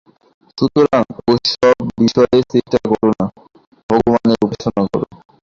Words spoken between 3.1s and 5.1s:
না, ভগবানের উপাসনা কর।